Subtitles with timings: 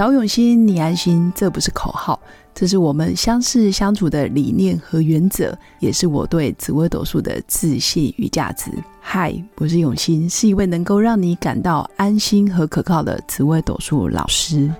[0.00, 2.18] 找永新，你安心，这不是口号，
[2.54, 8.70] 这是我们相识相处的理念和原则，也是我对紫微斗数的自信与价值。
[8.98, 14.72] 嗨，我是永新，是一位能够让你感到安心和可靠的紫微斗数老师。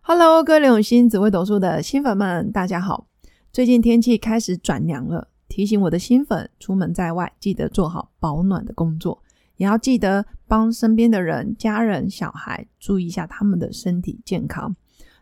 [0.00, 3.06] Hello，各位永新紫微斗数的新粉们，大家好。
[3.52, 5.28] 最近天气开始转凉了。
[5.48, 9.22] 提醒我的新粉，出门在外记得做好保暖的工作，
[9.56, 14.74] 也要记得帮身边的人、家人、小孩注意一下他们的身体健康。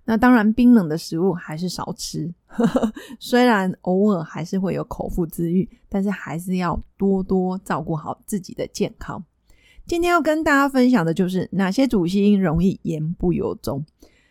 [0.08, 2.32] 那当然，冰冷的食物还是少吃。
[3.18, 9.24] 虽然偶尔还是会有口腹之欲，但是还是要多多照顾好自己的健康。
[9.84, 13.84] 今天要跟大家分享的就是哪些主星容易言不由衷。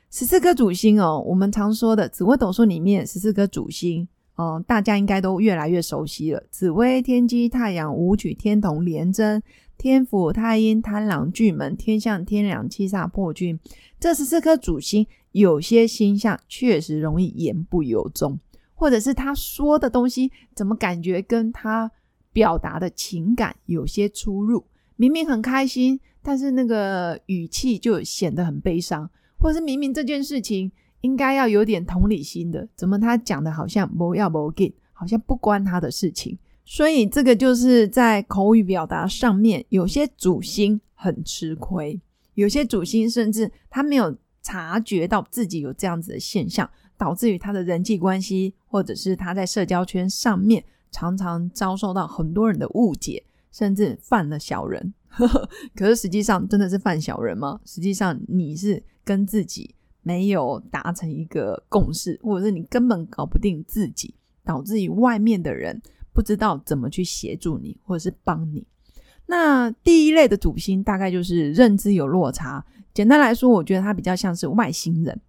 [0.09, 4.07] 十四颗主星哦，我们常说的紫微斗数里面十四颗主星。
[4.37, 6.43] 嗯，大家应该都越来越熟悉了。
[6.51, 9.41] 紫薇、天机、太阳、武曲、天同、廉贞、
[9.77, 13.57] 天府、太阴、贪狼、巨门、天象、天梁、七煞、破军，
[13.97, 18.37] 这十四颗主星，有些星象确实容易言不由衷，
[18.73, 21.89] 或者是他说的东西，怎么感觉跟他
[22.33, 24.65] 表达的情感有些出入？
[24.97, 30.69] 明明很开心，但是那个语气就显得很悲伤，或者是明明这件事情。
[31.01, 42.01] 应该要有点同理心的，怎么他讲的好像不要不给，好像不关他的事情，所以这个就是在口语表达上面，有些主心很吃亏，
[42.33, 54.93] 有些主心甚至他没有察觉到自己有这样子的现象，导致于他的人际关系或者是他在社交圈上面常常遭受到很多人的误解，甚至犯了小人。
[55.75, 57.59] 可是实际上真的是犯小人吗？
[57.63, 59.74] 实际上你是跟自己。
[60.05, 65.81] 没有达成一个共识，或者是你根本搞不定自己，导致于外面的人
[66.13, 68.63] 不知道怎么去协助你，或者是帮你。
[69.25, 72.63] 那第一类的主星大概就是认知有落差。
[72.93, 75.19] 简单来说，我觉得他比较像是外星人。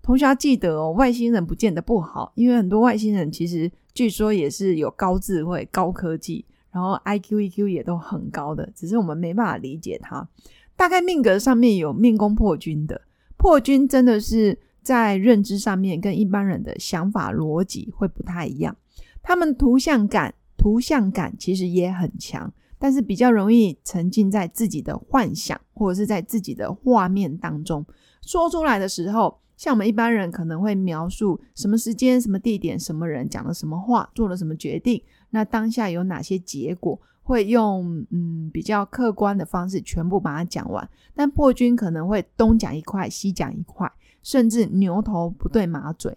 [0.00, 10.26] 同学要记得哦，外星人不见得不好，因为很多外星人其实据说也是有高智慧、高科技，然后 I Q E Q 也都很高的，只是我们没办法理解他。
[10.74, 13.02] 大概命格上面有命宫破军的。
[13.42, 18.76] 破军真的是在认知上面跟一般人的想法逻辑会不太一样，
[19.20, 27.84] 他们图像感、图像感其实也很强，但是比较容易沉浸在自己的幻想或者是在自己的画面当中，
[28.24, 37.00] 说出来的时候，像我们一般人可能会描述什么时间、什么地点、什么人讲了什么话、做了什么决定，那当下有哪些结果。
[37.22, 43.90] 会用嗯比较客观的方式全部把它讲完，但破军可能会东讲一块西讲一块，
[44.22, 46.16] 甚至牛头不对马嘴。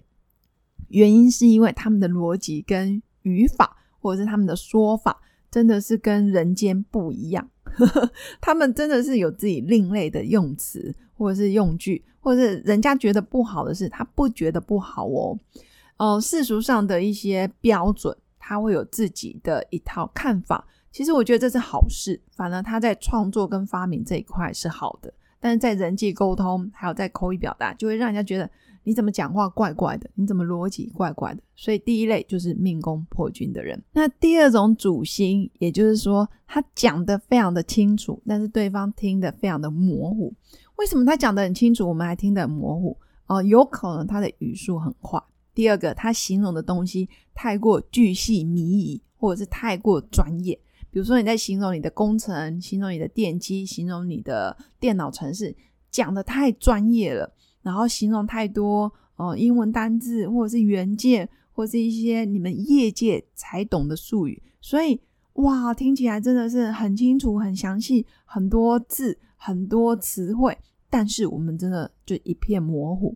[0.90, 7.50] 原因是因为他们的逻辑跟语法，或者是他们的说法，真的是跟人间不一样。
[8.40, 15.38] 他们真的是有自己另类的用词，或者是用句，或者是人家觉得不好的事，他不觉得不好哦。
[15.98, 20.66] 哦，世俗上的一些标准，他会有自己的一套看法。
[20.96, 28.50] 其实我觉得这是好事，反而他在创作跟发明这一块是好的，但是在人际沟通还有在口语表达，就会让人家觉得
[28.86, 31.42] 你怎么讲话怪怪的，你怎么逻辑怪怪的。
[31.54, 33.84] 所以第一类就是命宫破军的人。
[33.92, 40.34] 那第二种主星，也就是说他讲的非常的清楚，但是对方听得非常的模糊。
[40.78, 42.98] 为什么他讲的很清楚，我们还听得模糊？
[43.28, 45.22] 哦，有可能他的语速很快。
[45.54, 50.58] 第二个，他形容的东西太过巨细靡遗，或者是太过专业。
[50.96, 55.54] 比如说你在形容你的工程、形容你的电机、形容你的电脑程式，
[55.92, 57.30] 讲的太专业了，
[57.62, 64.98] 然后形容太多哦英文单字或者是原件或是一些你们业界才懂的术语，所以
[65.34, 70.58] 哇听起来真的是很清楚、很详细，很多字、很多词汇，
[70.90, 73.14] 但是我们真的就一片模糊，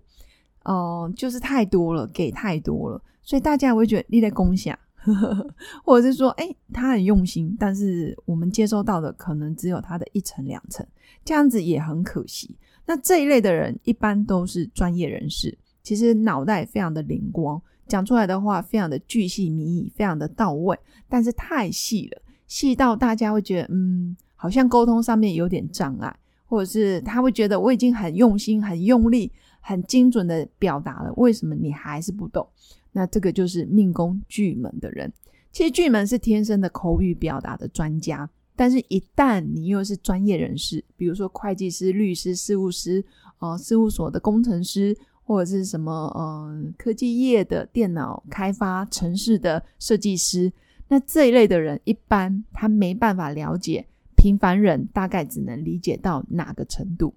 [0.65, 4.77] 哦，就是太多了，给太多了，所以大家会觉得你在共享。
[5.83, 10.85] 或者是说，哎，他很用心，但是我们接收到的可能只有他的一层两层，
[11.23, 12.55] 这样子也很可惜。
[12.85, 20.77] 那这一类的人一般都是专业人士，其实脑袋非常的灵光，讲出来的话非常的巨细靡遗，非常的到位，
[21.07, 26.15] 但是太细了，细到大家会觉得，嗯，好像沟通上面有点障碍，
[26.45, 29.31] 或者是他会觉得我已经很用心、很用力、
[29.61, 32.47] 很精准的表达了，为什么你还是不懂？
[32.91, 35.11] 那这个就是命宫巨门的人。
[35.51, 43.03] 其实巨门是天生的口语表达的专家，但是一旦你又是专业人士，比如说会计师、律师、事务师、
[43.39, 50.51] 呃，事务所的工程师，或者是什么呃科技业的电脑开发、城市的设计师，
[50.87, 57.13] 那这一类的人，一般他没办法了解平凡人，大概只能理解到哪个程度。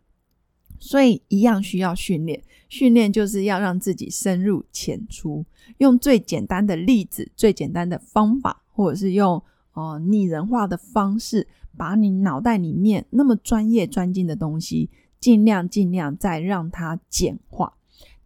[0.85, 5.45] 所以一样需要训练，训练就是要让自己深入浅出，
[5.79, 9.41] 用最简单的例子、最简单的方法，或者是用
[9.75, 11.47] 哦拟人化的方式，
[11.77, 14.91] 把你脑袋里面那么专业专精的东西，
[15.21, 17.75] 尽量尽量再让它简化，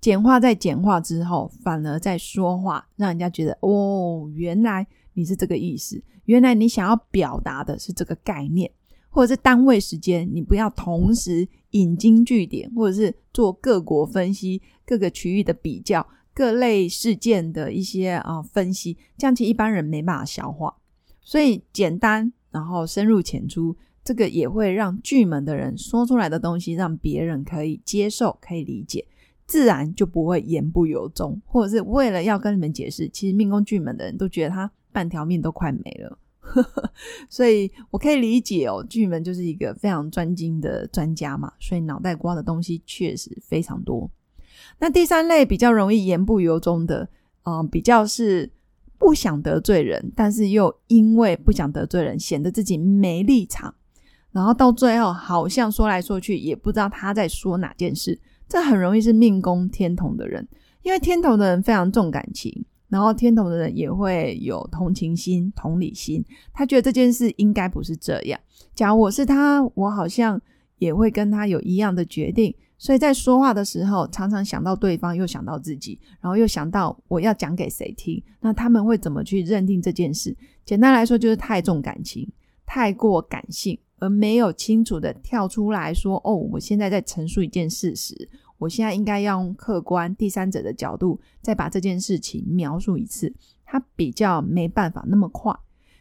[0.00, 8.70] 简化再简化之后，反而在说话，让人家觉得哦，原来你是这个意思，原来你想要表达的是这个概念。
[9.16, 20.76] 或者是单位时间，你不要同时引经据典，或者是做各国分析、各个区域的比较、各类事件的一些啊分析，这样其实一般人没办法消化。
[21.22, 23.74] 所以简单，然后深入浅出，
[24.04, 29.06] 这个也会让巨门的人说出来的东西，让别人可以接受、可以理解，
[29.46, 36.18] 自然就不会言不由衷，或者是为了要跟你们解释，其实命宫巨门的人都觉得他半条命都快没了。
[37.28, 44.10] 所以我可以理解哦，巨门就是一个非常专精的专家嘛，所以脑袋瓜的东西确实非常多。
[44.78, 47.08] 那第三类比较容易言不由衷的，
[47.44, 48.50] 嗯，比较是
[48.98, 53.75] 不想得罪人，但是又因为不想得罪人，显得自己没立场，
[54.32, 58.19] 然后到最后好像说来说去也不知道他在说哪件事。
[58.49, 60.46] 这很容易是命宫天同的人，
[60.82, 62.64] 因为天同的人非常重感情。
[62.88, 68.38] 然后天同的人也会有同情心、同理心，他觉得这件事应该不是这样。
[68.74, 70.40] 假如我是他，我好像
[70.78, 72.54] 也会跟他有一样的决定。
[72.78, 78.22] 所以在说话的时候，常常想到对方，又想到自己，然后又想到我要讲给谁听。
[78.40, 80.36] 那他们会怎么去认定这件事？
[80.64, 82.30] 简单来说，就是太重感情，
[82.66, 93.32] 太过感性，而没有清楚的跳出来说：“哦，我现在在陈述一件事实。”我现在应该要用客观第三者的角度，再把这件事情描述一次，
[93.64, 95.54] 他比较没办法那么快，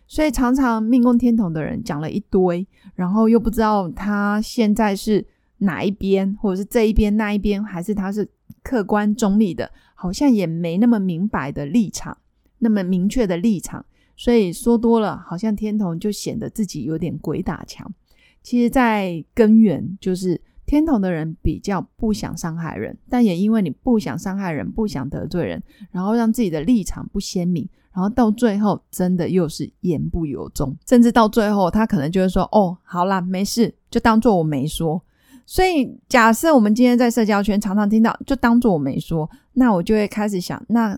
[0.08, 5.26] 所以常常命宫天同的人讲了一堆，然后又不知道他现在是
[5.58, 8.28] 哪一边，或者是这一边那一边，还是他是
[8.64, 12.18] 客观中立的，好像也没那么明白的立场，
[12.60, 13.86] 那么明确的立场，
[14.16, 17.94] 所以说多了，好像天同就显得自己有点鬼打墙。
[18.42, 20.40] 其实，在根源就是。
[20.66, 35.02] 天同的人比较不想伤害人，但也因为你不想伤害人、不想得罪人，然后让自己的立场不鲜明，然后到最后真的又是言不由衷，甚至到最后他可能就会说：“哦，好啦，没事，就当做我没说。”
[35.48, 40.98] 所以假设我们今天在社交圈常常听到“就当做我没说”，那我就会开始想：那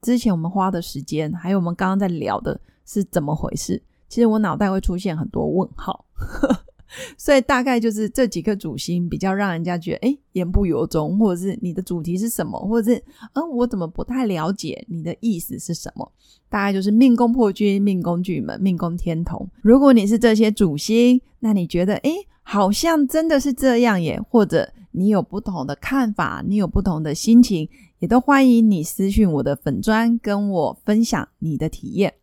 [0.00, 3.82] 之前我们花的时间，还有我们刚刚在聊的是怎么回事？
[4.08, 6.04] 其实我脑袋会出现很多问号。
[7.18, 13.02] 所以大概就是这几颗主星比较让人家觉得，哎，言不由衷，或者是你的主题是什么，或者是，
[13.32, 16.10] 嗯，我怎么不太了解你的意思是什么？
[16.48, 19.48] 大概就是命宫破军、命宫巨门、命宫天同。
[19.60, 22.10] 如果你是这些主星，那你觉得，哎，
[22.42, 24.20] 好像真的是这样耶？
[24.30, 32.14] 或者你有不同的看法，你有不同的心情，也都欢迎你私讯我的粉砖，跟我分享你的体验。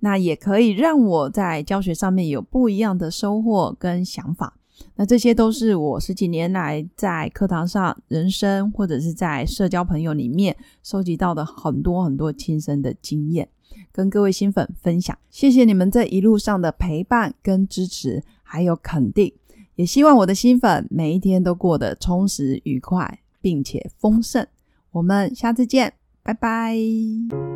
[0.00, 4.54] 那也可以让我在教学上面有不一样的收获跟想法。
[4.94, 13.48] 那这些都是我十几年来在课堂上、人生或者是在社交朋友里面收集到的很多很多亲身的经验，
[13.90, 15.16] 跟各位新粉分享。
[15.30, 19.32] 谢谢你们这一路上的陪伴跟支持，还有肯定。
[19.76, 24.46] 也希望我的新粉每一天都过得充实愉快，并且丰盛。
[24.92, 27.55] 我们下次见，拜拜。